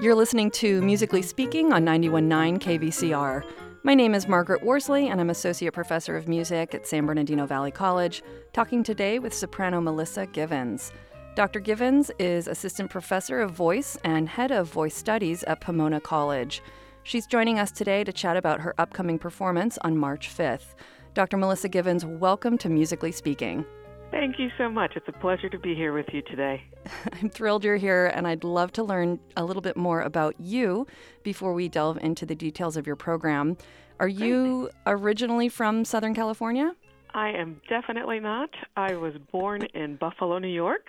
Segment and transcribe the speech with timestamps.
[0.00, 3.42] You're listening to Musically Speaking on 91.9 KVCR.
[3.82, 7.72] My name is Margaret Worsley, and I'm Associate Professor of Music at San Bernardino Valley
[7.72, 8.22] College,
[8.52, 10.92] talking today with soprano Melissa Givens.
[11.34, 11.58] Dr.
[11.58, 16.62] Givens is Assistant Professor of Voice and Head of Voice Studies at Pomona College.
[17.08, 20.74] She's joining us today to chat about her upcoming performance on March 5th.
[21.14, 21.38] Dr.
[21.38, 23.64] Melissa Givens, welcome to Musically Speaking.
[24.10, 24.92] Thank you so much.
[24.94, 26.62] It's a pleasure to be here with you today.
[27.14, 30.86] I'm thrilled you're here, and I'd love to learn a little bit more about you
[31.22, 33.56] before we delve into the details of your program.
[34.00, 36.76] Are you originally from Southern California?
[37.14, 38.50] I am definitely not.
[38.76, 40.84] I was born in Buffalo, New York,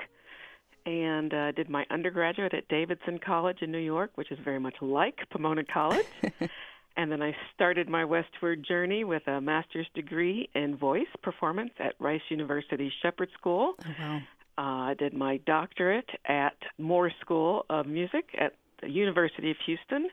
[0.90, 4.76] and uh, did my undergraduate at Davidson College in New York, which is very much
[4.82, 6.06] like Pomona College.
[7.00, 11.94] And then I started my westward journey with a master's degree in voice performance at
[11.98, 13.76] Rice University Shepherd School.
[13.86, 14.18] Oh, wow.
[14.58, 20.10] Uh, I did my doctorate at Moores School of Music at the University of Houston.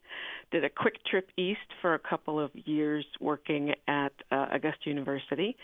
[0.53, 5.57] Did a quick trip east for a couple of years working at uh, Augusta University,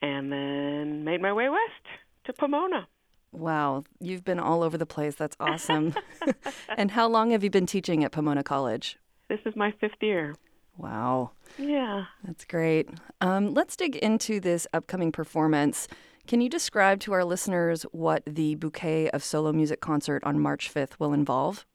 [0.00, 1.84] and then made my way west
[2.24, 2.88] to Pomona.
[3.32, 5.14] Wow, you've been all over the place.
[5.14, 5.94] That's awesome.
[6.76, 8.98] and how long have you been teaching at Pomona College?
[9.28, 10.34] This is my fifth year.
[10.76, 11.32] Wow.
[11.58, 12.04] Yeah.
[12.24, 12.88] That's great.
[13.20, 15.86] Um, let's dig into this upcoming performance.
[16.26, 20.72] Can you describe to our listeners what the Bouquet of Solo Music concert on March
[20.72, 21.66] 5th will involve?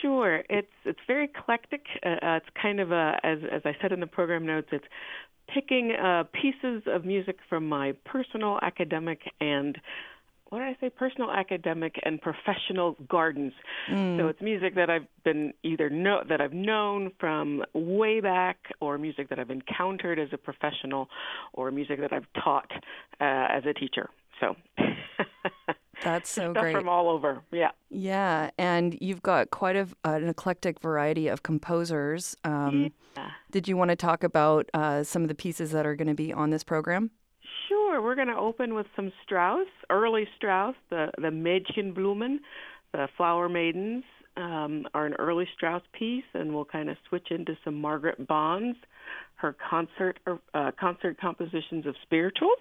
[0.00, 0.42] Sure.
[0.48, 1.86] It's it's very eclectic.
[2.04, 4.84] Uh, uh, it's kind of a, as as I said in the program notes, it's
[5.52, 9.78] picking uh, pieces of music from my personal, academic, and
[10.48, 10.90] what did I say?
[10.90, 13.52] Personal, academic, and professional gardens.
[13.90, 14.18] Mm.
[14.18, 18.98] So it's music that I've been either know that I've known from way back, or
[18.98, 21.08] music that I've encountered as a professional,
[21.52, 22.70] or music that I've taught
[23.20, 24.08] uh, as a teacher.
[24.40, 24.56] So.
[26.02, 26.74] That's so great.
[26.74, 27.42] from all over.
[27.50, 27.70] Yeah.
[27.90, 32.36] Yeah, and you've got quite a, an eclectic variety of composers.
[32.44, 33.30] Um, Yeah.
[33.50, 36.14] Did you want to talk about uh, some of the pieces that are going to
[36.14, 37.10] be on this program?
[37.88, 38.02] Sure.
[38.02, 42.38] We're going to open with some Strauss, early Strauss, the the Mädchenblumen,
[42.92, 44.04] the Flower Maidens,
[44.36, 48.76] um, are an early Strauss piece, and we'll kind of switch into some Margaret Bonds,
[49.36, 52.58] her concert uh, concert compositions of spirituals,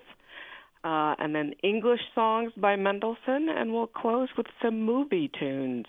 [0.84, 5.86] uh, and then English songs by Mendelssohn, and we'll close with some movie tunes.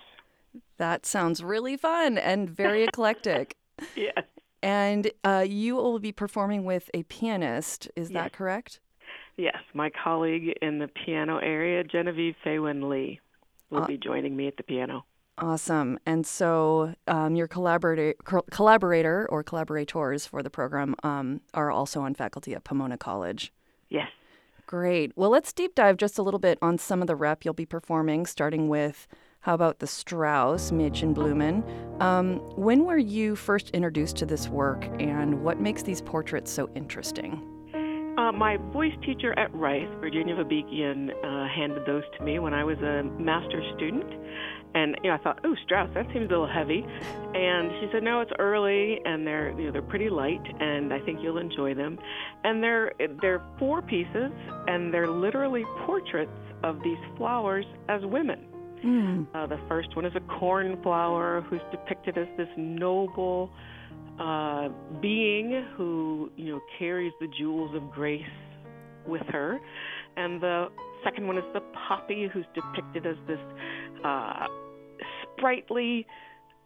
[0.79, 3.55] That sounds really fun and very eclectic.
[3.95, 4.25] Yes.
[4.63, 8.81] And uh, you will be performing with a pianist, is that correct?
[9.39, 13.21] Yes, my colleague in the piano area, Genevieve Feiwen Lee,
[13.71, 15.05] will Uh, be joining me at the piano.
[15.39, 16.01] Awesome.
[16.05, 22.01] And so um, your collaborator, co- collaborator or collaborators for the program um, are also
[22.01, 23.53] on faculty at Pomona College.
[23.89, 24.09] Yes.
[24.67, 25.13] Great.
[25.15, 27.65] Well, let's deep dive just a little bit on some of the rep you'll be
[27.65, 29.07] performing, starting with
[29.43, 32.03] how about the Strauss, Mädchenblumen?
[32.03, 36.69] Um, when were you first introduced to this work, and what makes these portraits so
[36.75, 37.41] interesting?
[38.19, 42.65] Uh, my voice teacher at Rice, Virginia Babikian, uh, handed those to me when I
[42.65, 44.13] was a master's student.
[44.75, 46.85] And you know, I thought, oh, Strauss, that seems a little heavy.
[47.35, 50.99] And she said, no, it's early, and they're you know they're pretty light, and I
[50.99, 51.97] think you'll enjoy them.
[52.43, 52.93] And they're
[53.23, 54.33] they're four pieces,
[54.67, 56.33] and they're literally portraits
[56.65, 58.41] of these flowers as women.
[58.83, 59.23] Hmm.
[59.33, 63.53] Uh, the first one is a cornflower who's depicted as this noble
[64.21, 64.69] uh,
[65.01, 68.23] being who, you know, carries the jewels of grace
[69.07, 69.59] with her.
[70.17, 70.67] And the
[71.05, 73.39] second one is the poppy who's depicted as this
[74.05, 74.47] uh,
[75.37, 76.07] sprightly,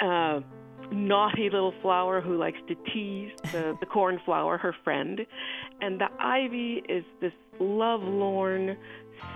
[0.01, 0.41] uh,
[0.91, 5.21] naughty little flower who likes to tease the, the cornflower, her friend.
[5.81, 8.77] And the ivy is this lovelorn,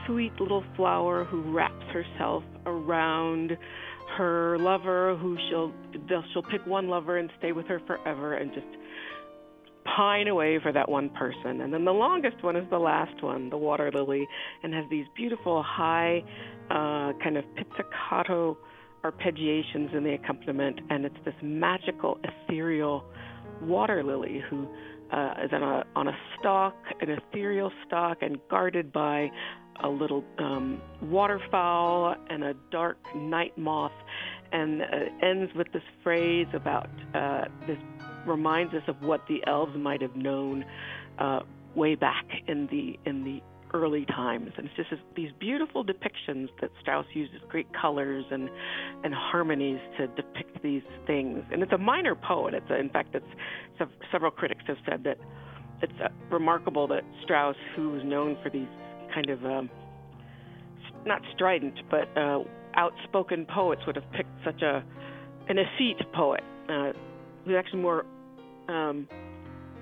[0.06, 3.56] sweet little flower who wraps herself around
[4.16, 5.72] her lover who she'll
[6.32, 8.66] she'll pick one lover and stay with her forever and just
[9.96, 11.61] pine away for that one person.
[11.61, 14.26] And then the longest one is the last one the water lily
[14.62, 16.23] and has these beautiful high
[16.70, 18.58] uh, kind of pizzicato
[19.05, 20.81] arpeggiations in the accompaniment.
[20.90, 23.05] And it's this magical ethereal
[23.62, 24.67] water lily who
[25.12, 29.29] uh, is on a on a stalk, an ethereal stalk, and guarded by
[29.82, 33.93] a little um, waterfowl and a dark night moth,
[34.52, 34.87] and uh,
[35.23, 37.78] ends with this phrase about uh, this
[38.26, 40.64] reminds us of what the elves might have known
[41.19, 41.40] uh,
[41.75, 43.40] way back in the in the
[43.75, 44.52] early times.
[44.56, 48.49] And it's just this, these beautiful depictions that Strauss uses great colors and
[49.05, 51.44] and harmonies to depict these things.
[51.52, 52.55] And it's a minor poet.
[52.55, 55.19] It's a, in fact, it's several critics have said that
[55.82, 58.69] it's uh, remarkable that Strauss, who was known for these
[59.16, 59.70] kind of um,
[61.06, 62.40] not strident but uh,
[62.74, 64.84] outspoken poets, would have picked such a
[65.48, 66.44] an effete poet.
[66.68, 66.92] Uh,
[67.44, 68.04] who's actually more
[68.68, 69.08] um,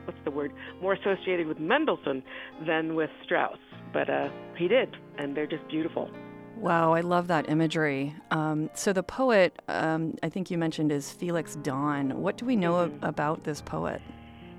[0.05, 2.23] what's the word more associated with Mendelssohn
[2.67, 3.59] than with Strauss,
[3.93, 6.09] but uh, he did, and they're just beautiful.
[6.57, 8.15] Wow, I love that imagery.
[8.31, 12.23] Um, so the poet, um, I think you mentioned, is Felix Dahn.
[12.23, 13.05] What do we know mm-hmm.
[13.05, 14.01] about this poet?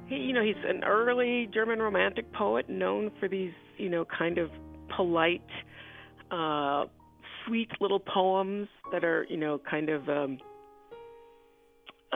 [0.07, 4.37] He, you know, he's an early German Romantic poet, known for these, you know, kind
[4.37, 4.49] of
[4.95, 5.41] polite,
[6.31, 6.85] uh,
[7.45, 10.37] sweet little poems that are, you know, kind of um,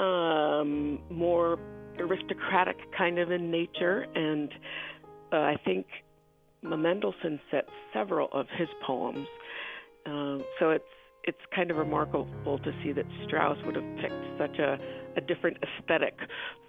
[0.04, 1.60] um, more
[2.00, 4.06] aristocratic kind of in nature.
[4.16, 4.50] And
[5.32, 5.86] uh, I think
[6.62, 9.28] Mendelssohn set several of his poems.
[10.06, 10.84] Uh, so it's
[11.26, 14.80] it's kind of remarkable to see that Strauss would have picked such a,
[15.18, 16.18] a different aesthetic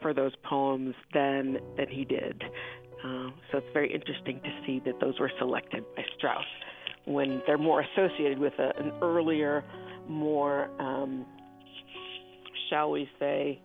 [0.03, 2.43] for those poems than than he did.
[3.05, 6.45] Uh, so it's very interesting to see that those were selected by Strauss
[7.07, 9.65] when they're more associated with a, an earlier,
[10.09, 11.25] more, um,
[12.69, 13.61] shall we say,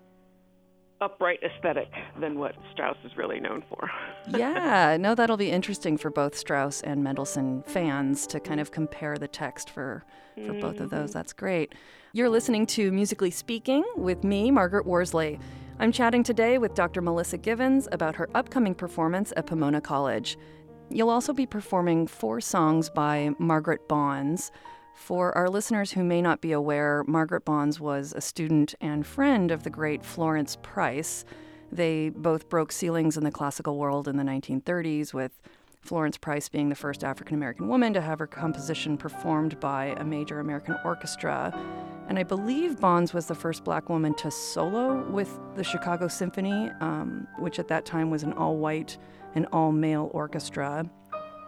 [1.02, 1.90] upright aesthetic
[2.20, 3.90] than what Strauss is really known for.
[4.38, 9.18] yeah, no, that'll be interesting for both Strauss and Mendelssohn fans to kind of compare
[9.18, 10.04] the text for
[10.36, 10.60] for mm-hmm.
[10.60, 11.12] both of those.
[11.12, 11.20] Mm-hmm.
[11.20, 11.74] That's great.
[12.12, 15.40] You're listening to Musically Speaking with me, Margaret Worsley.
[15.78, 17.02] I'm chatting today with Dr.
[17.02, 20.38] Melissa Givens about her upcoming performance at Pomona College.
[20.90, 24.54] You'll also be performing four songs by Margaret Bonds.
[24.94, 29.52] For our listeners who may not be aware, Margaret Bonds was a student and friend
[29.52, 31.26] of the great Florence Price.
[31.74, 35.42] They both broke ceilings in the classical world in the 1930s, with
[35.86, 40.04] Florence Price being the first African American woman to have her composition performed by a
[40.04, 41.54] major American orchestra.
[42.08, 46.70] And I believe Bonds was the first black woman to solo with the Chicago Symphony,
[46.82, 48.98] um, which at that time was an all white
[49.36, 50.90] and all male orchestra.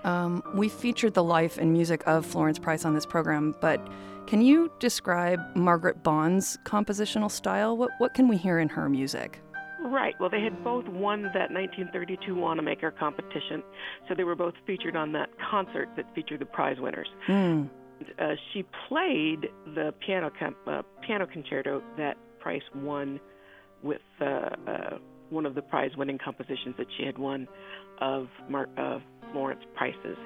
[0.04, 3.86] Um, we featured the life and music of Florence Price on this program, but
[4.28, 7.76] can you describe Margaret Bond's compositional style?
[7.78, 9.42] What, what can we hear in her music?
[9.88, 10.16] Right.
[10.20, 13.64] Well, they had both won that 1932 Wanamaker competition,
[14.08, 17.08] so they were both featured on that concert that featured the prize winners.
[17.28, 17.70] Mm.
[18.20, 20.30] Uh, she played the piano
[20.68, 23.20] uh, piano concerto that Price won
[23.82, 24.98] with uh, uh,
[25.30, 27.48] one of the prize-winning compositions that she had won
[28.00, 29.02] of Mar- of
[29.32, 30.18] Florence Price's.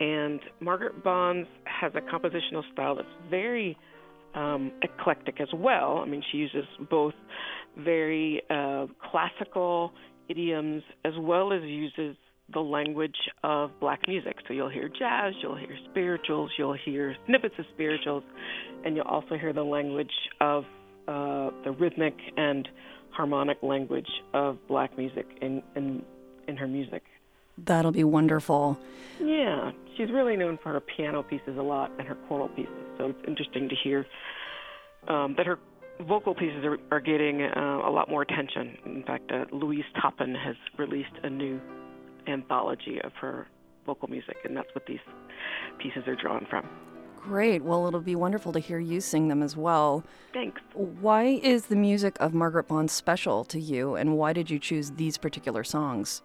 [0.00, 3.76] And Margaret Bonds has a compositional style that's very
[4.34, 5.98] um, eclectic as well.
[5.98, 7.14] I mean, she uses both
[7.76, 9.92] very uh, classical
[10.28, 12.16] idioms as well as uses
[12.52, 14.36] the language of black music.
[14.46, 18.22] So you'll hear jazz, you'll hear spirituals, you'll hear snippets of spirituals,
[18.84, 20.64] and you'll also hear the language of
[21.08, 22.68] uh, the rhythmic and
[23.10, 26.02] harmonic language of black music in, in
[26.48, 27.02] in her music.
[27.56, 28.78] That'll be wonderful.
[29.20, 32.83] Yeah, she's really known for her piano pieces a lot and her choral pieces.
[32.98, 34.06] So it's interesting to hear
[35.08, 35.58] um, that her
[36.00, 38.76] vocal pieces are, are getting uh, a lot more attention.
[38.84, 41.60] In fact, uh, Louise Toppin has released a new
[42.26, 43.46] anthology of her
[43.86, 45.00] vocal music, and that's what these
[45.78, 46.68] pieces are drawn from.
[47.20, 47.62] Great.
[47.62, 50.04] Well, it'll be wonderful to hear you sing them as well.
[50.34, 50.60] Thanks.
[50.74, 54.90] Why is the music of Margaret Bond special to you, and why did you choose
[54.92, 56.22] these particular songs?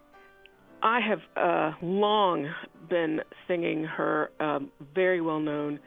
[0.82, 2.48] I have uh, long
[2.88, 5.78] been singing her um, very well known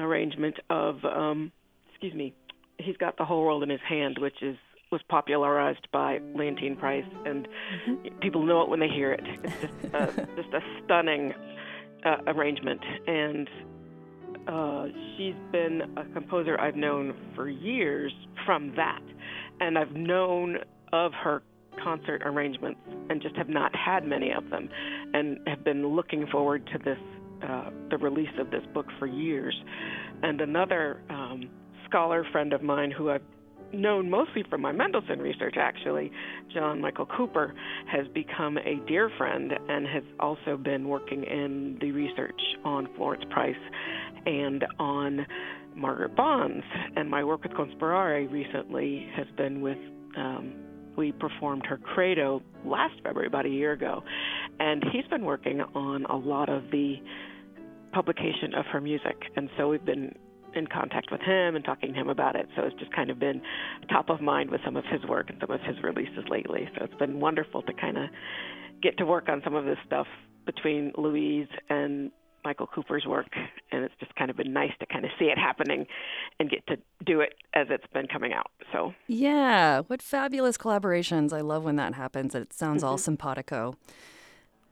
[0.00, 1.52] arrangement of, um,
[1.90, 2.34] excuse me,
[2.78, 4.56] He's Got the Whole World in His Hand, which is
[4.90, 8.18] was popularized by Leontyne Price, and mm-hmm.
[8.18, 9.20] people know it when they hear it.
[9.24, 11.32] It's just, uh, just a stunning
[12.04, 13.48] uh, arrangement, and
[14.48, 18.12] uh, she's been a composer I've known for years
[18.44, 19.02] from that,
[19.60, 20.58] and I've known
[20.92, 21.42] of her
[21.82, 24.68] concert arrangements and just have not had many of them
[25.14, 26.98] and have been looking forward to this
[27.42, 29.54] uh, the release of this book for years.
[30.22, 31.48] And another um,
[31.88, 33.22] scholar friend of mine who I've
[33.72, 36.10] known mostly from my Mendelssohn research actually
[36.52, 37.54] John Michael Cooper
[37.86, 43.24] has become a dear friend and has also been working in the research on Florence
[43.30, 43.54] Price
[44.26, 45.26] and on
[45.74, 46.64] Margaret Bonds.
[46.96, 49.78] And my work with Conspirare recently has been with
[50.16, 50.54] um,
[50.96, 54.02] we performed her credo last February, about a year ago,
[54.58, 56.96] and he's been working on a lot of the
[57.92, 60.14] publication of her music, and so we've been
[60.54, 62.48] in contact with him and talking to him about it.
[62.56, 63.40] So it's just kind of been
[63.88, 66.68] top of mind with some of his work and some of his releases lately.
[66.76, 68.10] So it's been wonderful to kind of
[68.82, 70.06] get to work on some of this stuff
[70.46, 72.10] between Louise and
[72.44, 73.28] Michael Cooper's work,
[73.70, 75.86] and it's just kind of been nice to kind of see it happening
[76.38, 78.50] and get to do it as it's been coming out.
[78.72, 81.32] So yeah, what fabulous collaborations!
[81.32, 82.34] I love when that happens.
[82.34, 82.92] It sounds mm-hmm.
[82.92, 83.74] all simpatico.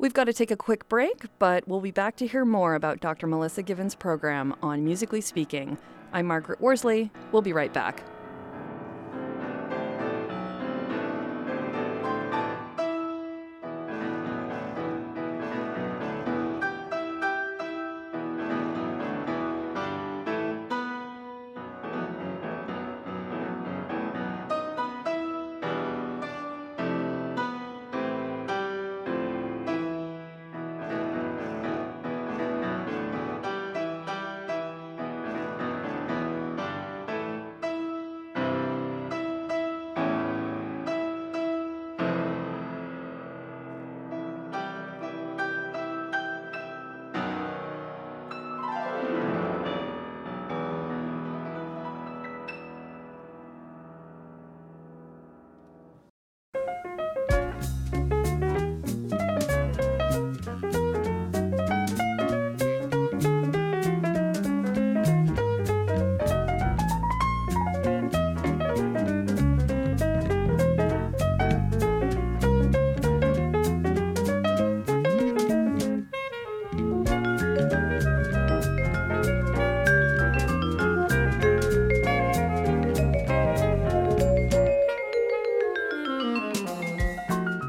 [0.00, 3.00] We've got to take a quick break, but we'll be back to hear more about
[3.00, 3.26] Dr.
[3.26, 5.76] Melissa Givens' program on Musically Speaking.
[6.12, 7.10] I'm Margaret Worsley.
[7.32, 8.04] We'll be right back.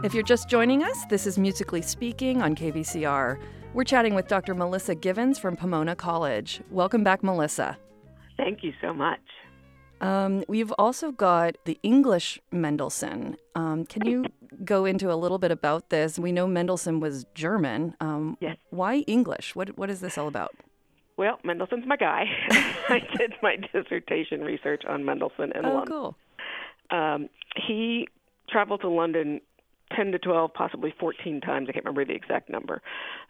[0.09, 3.39] If you're just joining us, this is Musically Speaking on KVCR.
[3.75, 4.55] We're chatting with Dr.
[4.55, 6.61] Melissa Givens from Pomona College.
[6.71, 7.77] Welcome back, Melissa.
[8.35, 9.19] Thank you so much.
[10.01, 13.37] Um, we've also got the English Mendelssohn.
[13.53, 14.25] Um, can you
[14.65, 16.17] go into a little bit about this?
[16.17, 17.95] We know Mendelssohn was German.
[17.99, 18.57] Um, yes.
[18.71, 19.55] Why English?
[19.55, 20.55] What What is this all about?
[21.17, 22.25] Well, Mendelssohn's my guy.
[22.49, 25.87] I did my dissertation research on Mendelssohn in oh, London.
[25.87, 26.17] cool.
[26.89, 27.29] Um,
[27.67, 28.07] he
[28.49, 29.41] traveled to London
[29.99, 31.67] 10 to 12, possibly 14 times.
[31.67, 32.81] I can't remember the exact number.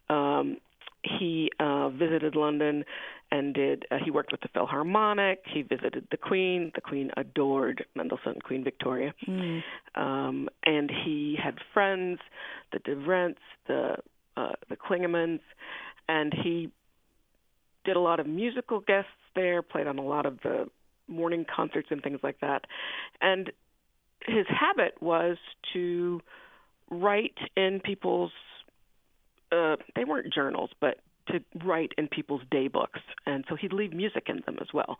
[0.08, 0.58] Um,
[1.04, 2.84] he uh, visited London
[3.32, 3.86] and did.
[3.90, 5.40] Uh, he worked with the Philharmonic.
[5.52, 6.72] He visited the Queen.
[6.76, 9.64] The Queen adored Mendelssohn, Queen Victoria, mm.
[9.96, 12.20] um, and he had friends,
[12.72, 13.96] the De Vrents, the
[14.38, 15.40] uh, the Klingemanns,
[16.08, 16.70] and he
[17.86, 19.62] did a lot of musical guests there.
[19.62, 20.66] Played on a lot of the
[21.08, 22.66] morning concerts and things like that,
[23.22, 23.52] and
[24.28, 25.38] his habit was
[25.74, 26.22] to
[26.90, 28.32] write in people's
[29.52, 33.94] uh, they weren't journals, but to write in people's day books, and so he'd leave
[33.94, 34.98] music in them as well.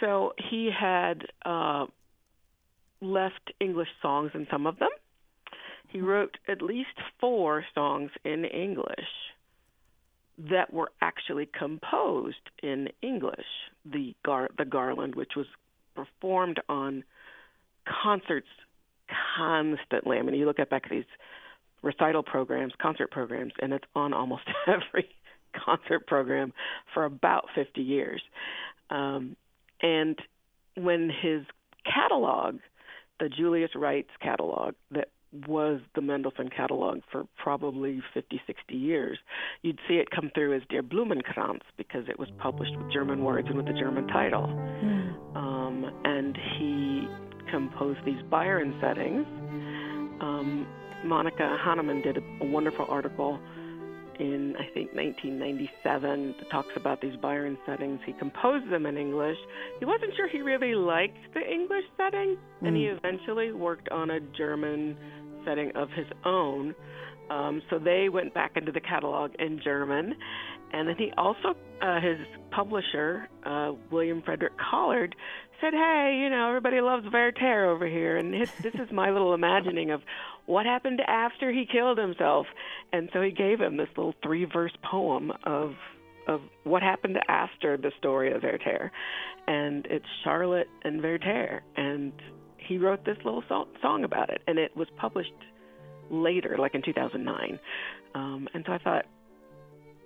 [0.00, 1.86] So he had uh,
[3.00, 4.90] left English songs in some of them.
[5.88, 6.90] He wrote at least
[7.20, 9.08] four songs in English
[10.38, 13.46] that were actually composed in English.
[13.84, 15.46] The Gar- the Garland, which was
[15.94, 17.04] performed on
[18.02, 18.48] concerts
[19.36, 20.18] constantly.
[20.18, 21.04] I mean, you look at back at these
[21.82, 25.08] recital programs, concert programs, and it's on almost every
[25.64, 26.52] concert program
[26.94, 28.22] for about 50 years.
[28.90, 29.36] Um,
[29.82, 30.18] and
[30.76, 31.42] when his
[31.84, 32.58] catalog,
[33.18, 35.08] the Julius Rietz's catalog, that
[35.46, 39.18] was the Mendelssohn catalog for probably 50, 60 years.
[39.62, 43.46] You'd see it come through as Der Blumenkranz because it was published with German words
[43.48, 44.48] and with the German title.
[44.48, 45.36] Mm.
[45.36, 47.08] Um, and he
[47.50, 49.26] composed these Byron settings.
[50.20, 50.66] Um,
[51.04, 53.38] Monika Hennemann did a, a wonderful article
[54.18, 58.00] in, I think, 1997 that talks about these Byron settings.
[58.04, 59.38] He composed them in English.
[59.78, 62.68] He wasn't sure he really liked the English setting, mm.
[62.68, 62.98] and he mm.
[62.98, 64.96] eventually worked on a German
[65.44, 66.74] setting of his own.
[67.30, 70.14] Um, so they went back into the catalog in German.
[70.72, 72.18] And then he also, uh, his
[72.50, 75.16] publisher, uh, William Frederick Collard,
[75.60, 79.34] said, "Hey, you know, everybody loves Werther over here, and his, this is my little
[79.34, 80.02] imagining of
[80.46, 82.46] what happened after he killed himself."
[82.92, 85.74] And so he gave him this little three-verse poem of
[86.26, 88.92] of what happened after the story of Werther,
[89.46, 92.12] and it's Charlotte and Werther, and
[92.58, 95.32] he wrote this little so- song about it, and it was published
[96.10, 97.58] later, like in 2009.
[98.14, 99.06] Um, and so I thought,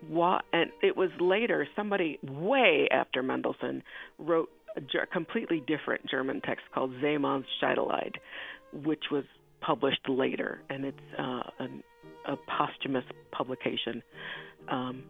[0.08, 0.44] what?
[0.52, 3.82] And it was later, somebody way after Mendelssohn
[4.18, 8.14] wrote a completely different German text called Seemanns Scheidelied,
[8.73, 9.25] which was
[9.61, 11.83] published later, and it's uh, an,
[12.26, 14.02] a posthumous publication
[14.69, 15.02] um,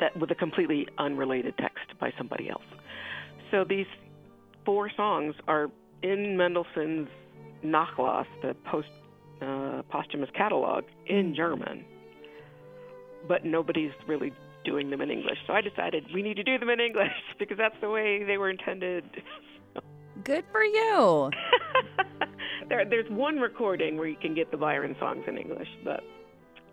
[0.00, 2.62] that with a completely unrelated text by somebody else.
[3.50, 3.86] So these
[4.64, 5.68] four songs are
[6.02, 7.08] in Mendelssohn's
[7.64, 8.88] Nachlass, the post
[9.42, 11.84] uh, posthumous catalog, in German.
[13.28, 14.32] but nobody's really
[14.64, 15.38] doing them in English.
[15.46, 18.38] So I decided we need to do them in English because that's the way they
[18.38, 19.04] were intended.
[20.24, 21.30] Good for you.
[22.68, 26.02] there, there's one recording where you can get the Byron songs in English, but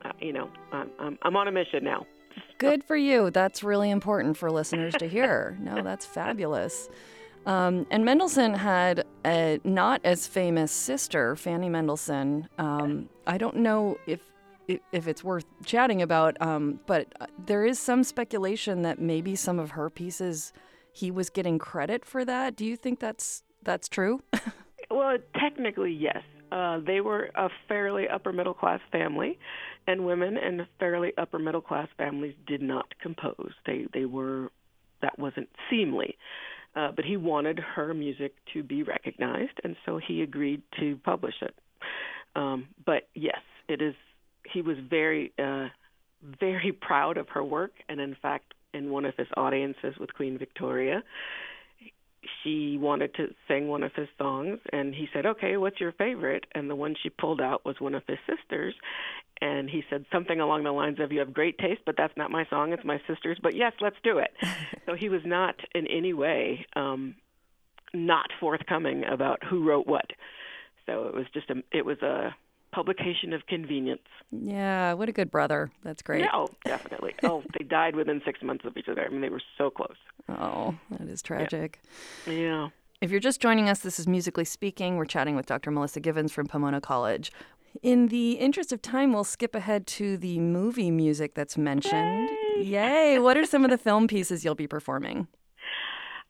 [0.04, 2.06] uh, you know, I'm, I'm, I'm on a mission now.
[2.58, 3.32] Good for you.
[3.32, 5.58] That's really important for listeners to hear.
[5.68, 6.90] No, that's fabulous.
[7.46, 12.48] Um, and Mendelssohn had a not as famous sister, Fanny Mendelssohn.
[12.58, 14.20] Um, I don't know if
[14.68, 19.60] if it's worth chatting about, um, but uh, there is some speculation that maybe some
[19.60, 20.54] of her pieces
[20.92, 22.56] he was getting credit for that.
[22.56, 24.22] Do you think that's that's true?
[24.92, 26.24] well, technically, yes.
[26.52, 29.38] Uh, they were a fairly upper middle class family,
[29.86, 33.52] and women in fairly upper middle class families did not compose.
[33.66, 34.50] They they were
[35.02, 36.18] that wasn't seemly.
[36.76, 41.34] Uh, but he wanted her music to be recognized, and so he agreed to publish
[41.42, 41.56] it.
[42.36, 43.96] Um, but yes, it is.
[44.52, 45.68] He was very, uh,
[46.40, 50.38] very proud of her work, and in fact, in one of his audiences with Queen
[50.38, 51.04] Victoria,
[52.44, 54.60] she wanted to sing one of his songs.
[54.72, 56.46] And he said okay what's your favorite?
[56.54, 58.74] And the one she pulled out was one of his sisters.
[59.40, 62.32] And he said something along the lines of you have great taste but that's not
[62.32, 62.74] my song.
[62.74, 63.40] It's my sister's.
[63.42, 64.32] But yes let's do it.
[64.86, 67.16] So he was not in any way um
[67.94, 70.06] not forthcoming about who wrote what.
[70.86, 72.36] So it was just a it was a
[72.78, 74.08] publication of convenience.
[74.32, 75.72] Yeah, what a good brother.
[75.84, 76.22] That's great.
[76.22, 77.16] Yeah, oh, definitely.
[77.24, 79.04] oh, they died within six months of each other.
[79.04, 79.96] I mean, they were so close.
[80.30, 81.82] Oh, that is tragic.
[82.28, 82.34] Yeah.
[82.34, 82.68] yeah.
[83.02, 84.96] If you're just joining us, this is Musically Speaking.
[84.96, 85.72] We're chatting with Dr.
[85.72, 87.32] Melissa Givens from Pomona College.
[87.82, 92.30] In the interest of time, we'll skip ahead to the movie music that's mentioned.
[92.58, 92.64] Yay!
[92.64, 93.20] Yay.
[93.20, 95.28] What are some of the film pieces you'll be performing?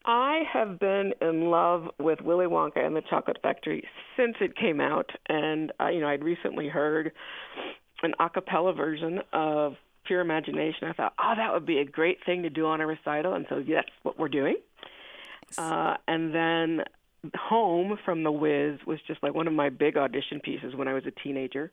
[0.07, 3.83] I have been in love with Willy Wonka and the Chocolate Factory
[4.15, 7.11] since it came out, and uh, you know I'd recently heard
[8.01, 9.73] an a cappella version of
[10.05, 10.87] Pure Imagination.
[10.87, 13.45] I thought, oh, that would be a great thing to do on a recital, and
[13.49, 14.55] so that's what we're doing.
[15.57, 16.83] Uh, and then
[17.35, 20.93] Home from The Wiz was just like one of my big audition pieces when I
[20.93, 21.71] was a teenager.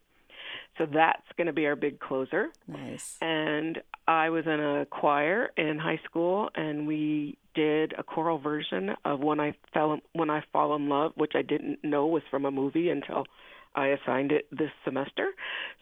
[0.78, 2.48] So that's going to be our big closer.
[2.66, 3.16] Nice.
[3.20, 8.90] And I was in a choir in high school, and we did a choral version
[9.04, 12.44] of when I fell when I fall in love, which I didn't know was from
[12.44, 13.24] a movie until
[13.74, 15.30] I assigned it this semester.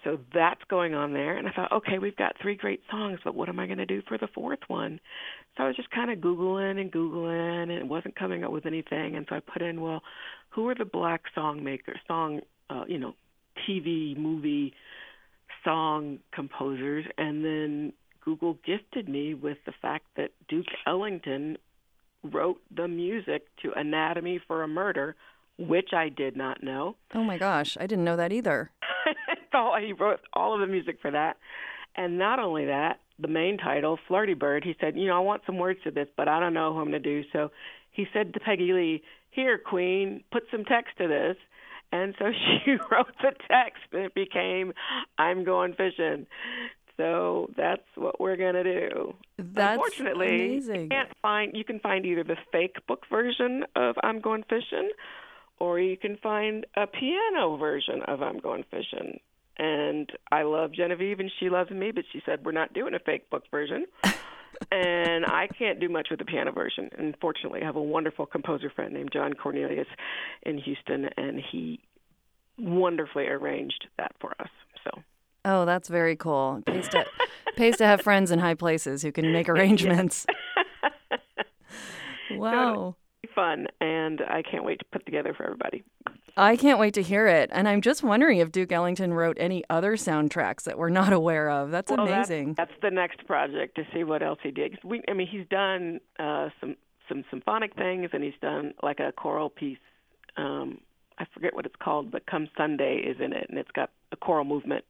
[0.02, 1.36] So that's going on there.
[1.36, 3.86] And I thought, okay, we've got three great songs, but what am I going to
[3.86, 4.98] do for the fourth one?
[5.56, 8.64] So I was just kind of Googling and Googling, and it wasn't coming up with
[8.64, 9.16] anything.
[9.16, 10.02] And so I put in, well,
[10.50, 13.14] who are the black song makers, song, uh, you know,
[13.68, 14.72] TV, movie,
[15.62, 17.04] song composers?
[17.18, 17.92] And then
[18.24, 21.58] Google gifted me with the fact that Duke Ellington
[22.22, 25.16] wrote the music to Anatomy for a Murder,
[25.58, 26.96] which I did not know.
[27.14, 28.70] Oh my gosh, I didn't know that either.
[29.80, 31.36] he wrote all of the music for that.
[31.96, 35.58] And not only that, the main title, Flirtibird, he said, You know, I want some
[35.58, 37.28] words to this, but I don't know who I'm going to do.
[37.32, 37.50] So
[37.90, 41.36] he said to Peggy Lee, Here, Queen, put some text to this.
[41.92, 42.26] And so
[42.64, 44.72] she wrote the text, and it became
[45.18, 46.26] I'm Going Fishing.
[46.96, 49.14] So that's what we're gonna do.
[49.38, 50.82] That's Unfortunately, amazing.
[50.82, 51.56] you can't find.
[51.56, 54.90] You can find either the fake book version of I'm Going Fishing,
[55.58, 59.20] or you can find a piano version of I'm Going Fishing.
[59.58, 62.98] And I love Genevieve, and she loves me, but she said we're not doing a
[62.98, 63.86] fake book version.
[64.70, 66.90] and I can't do much with the piano version.
[66.96, 69.88] Unfortunately, I have a wonderful composer friend named John Cornelius
[70.42, 71.80] in Houston, and he
[72.58, 74.50] wonderfully arranged that for us.
[74.84, 75.02] So
[75.44, 76.56] Oh, that's very cool.
[76.58, 77.04] It pays to,
[77.56, 80.26] pays to have friends in high places who can make arrangements.
[82.32, 82.96] wow.
[83.34, 85.84] Fun, and I can't wait to put together for everybody.
[86.36, 87.50] I can't wait to hear it.
[87.52, 91.50] And I'm just wondering if Duke Ellington wrote any other soundtracks that we're not aware
[91.50, 91.70] of.
[91.70, 92.54] That's well, amazing.
[92.54, 94.78] That's, that's, the next project to see what else he did.
[94.84, 96.76] We, I mean, he's done uh, some
[97.08, 99.78] some symphonic things, and he's done like a choral piece.
[100.36, 100.78] Um,
[101.18, 104.16] I forget what it's called, but Come Sunday is in it, and it's got a
[104.16, 104.84] choral movement.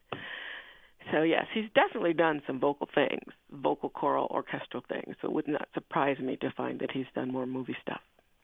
[1.11, 5.17] So yes, he's definitely done some vocal things, vocal choral orchestral things.
[5.21, 8.01] So it would not surprise me to find that he's done more movie stuff.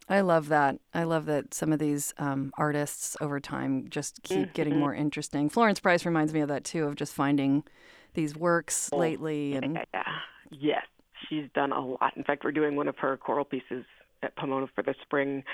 [0.08, 0.78] I love that.
[0.94, 4.52] I love that some of these um, artists over time just keep mm-hmm.
[4.52, 5.50] getting more interesting.
[5.50, 7.62] Florence Price reminds me of that too, of just finding
[8.14, 9.54] these works oh, lately.
[9.54, 10.02] And yeah,
[10.50, 10.86] yes,
[11.28, 12.16] she's done a lot.
[12.16, 13.84] In fact, we're doing one of her choral pieces
[14.22, 15.44] at Pomona for the spring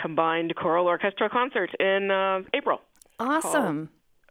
[0.00, 2.80] combined choral orchestra concert in uh, April.
[3.20, 3.90] Awesome.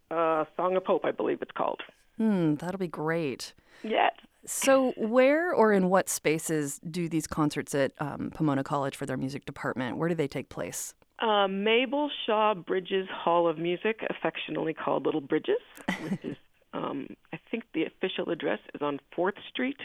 [0.09, 1.81] Called, uh, Song of Hope, I believe it's called.
[2.17, 3.53] Hmm, that'll be great.
[3.83, 4.13] Yes.
[4.45, 9.17] So, where or in what spaces do these concerts at um, Pomona College for their
[9.17, 9.97] music department?
[9.97, 10.93] Where do they take place?
[11.19, 15.57] Uh, Mabel Shaw Bridges Hall of Music, affectionately called Little Bridges,
[16.01, 16.37] which is
[16.73, 19.77] Um, I think the official address is on 4th Street,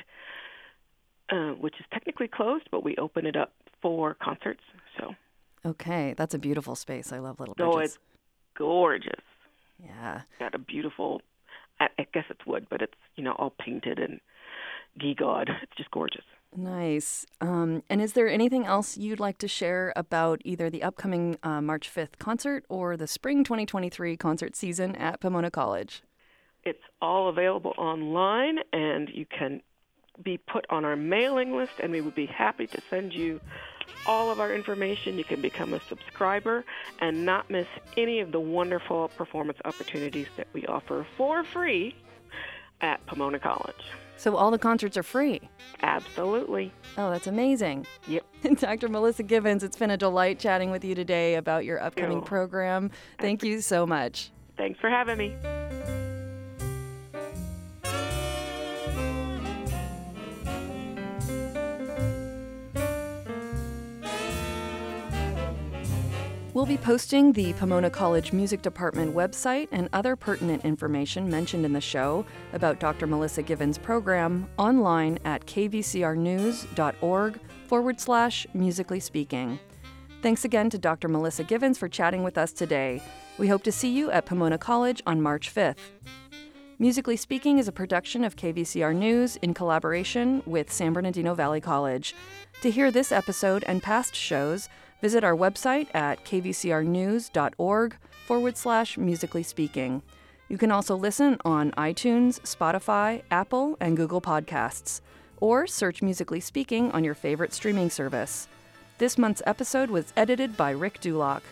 [1.30, 4.60] uh, which is technically closed, but we open it up for concerts.
[4.98, 5.14] So.
[5.64, 7.12] Okay, that's a beautiful space.
[7.12, 7.92] I love Little Oh, Bridges.
[7.94, 7.98] it's
[8.58, 9.20] gorgeous.
[9.82, 10.22] yeah.
[10.38, 11.22] Got a beautiful,
[11.82, 14.20] I, I guess it's wood, but it's, you know, all painted and
[15.00, 15.48] gewgawed.
[15.62, 16.24] It's just gorgeous.
[16.54, 17.24] Nice.
[17.40, 21.62] Um, and is there anything else you'd like to share about either the upcoming uh,
[21.62, 26.02] March 5th concert or the spring 2023 concert season at Pomona College?
[26.64, 29.62] It's all available online, and you can
[30.22, 33.40] be put on our mailing list, and we would be happy to send you
[34.06, 35.18] all of our information.
[35.18, 36.64] You can become a subscriber
[37.00, 41.94] and not miss any of the wonderful performance opportunities that we offer for free
[42.80, 43.84] at Pomona College.
[44.16, 45.40] So all the concerts are free.
[45.82, 46.72] Absolutely.
[46.96, 47.86] Oh, that's amazing.
[48.06, 48.24] Yep.
[48.58, 48.88] Dr.
[48.88, 52.24] Melissa Givens, it's been a delight chatting with you today about your upcoming you.
[52.24, 52.90] program.
[53.18, 54.30] Thank you so much.
[54.56, 55.34] Thanks for having me.
[66.62, 71.72] We'll be posting the Pomona College Music Department website and other pertinent information mentioned in
[71.72, 73.08] the show about Dr.
[73.08, 79.58] Melissa Givens' program online at kvcrnews.org forward slash musically speaking.
[80.22, 81.08] Thanks again to Dr.
[81.08, 83.02] Melissa Givens for chatting with us today.
[83.38, 85.78] We hope to see you at Pomona College on March 5th.
[86.78, 92.14] Musically Speaking is a production of KVCR News in collaboration with San Bernardino Valley College.
[92.60, 94.68] To hear this episode and past shows,
[95.02, 100.00] visit our website at kvcrnews.org forward slash musically speaking.
[100.48, 105.00] You can also listen on iTunes, Spotify, Apple, and Google Podcasts,
[105.38, 108.48] or search Musically Speaking on your favorite streaming service.
[108.98, 111.42] This month's episode was edited by Rick Dulock.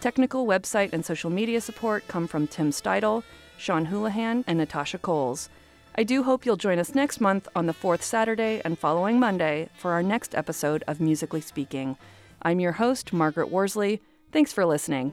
[0.00, 3.24] Technical website and social media support come from Tim Steidel,
[3.58, 5.48] Sean Houlihan, and Natasha Coles.
[5.96, 9.68] I do hope you'll join us next month on the fourth Saturday and following Monday
[9.76, 11.96] for our next episode of Musically Speaking.
[12.42, 14.00] I'm your host, Margaret Worsley.
[14.32, 15.12] Thanks for listening.